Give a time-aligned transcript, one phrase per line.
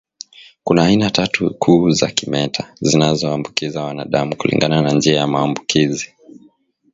[0.63, 6.13] Kuna aina tatu kuu za kimeta zinazoambukiza wanadamu kulingana na njia ya maambukizi